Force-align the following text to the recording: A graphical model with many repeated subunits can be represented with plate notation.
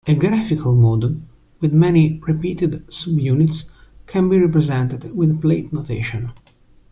A 0.07 0.15
graphical 0.15 0.73
model 0.73 1.21
with 1.59 1.73
many 1.73 2.19
repeated 2.25 2.87
subunits 2.87 3.69
can 4.07 4.29
be 4.29 4.39
represented 4.39 5.15
with 5.15 5.39
plate 5.39 5.71
notation. 5.71 6.31